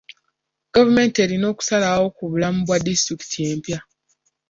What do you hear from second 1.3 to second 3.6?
okusalawo ku bulamu bwa disitulikiti